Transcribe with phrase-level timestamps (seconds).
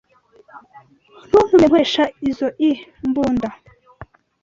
[1.27, 2.71] Ntuntume nkoresha izoi
[3.07, 3.49] mbunda.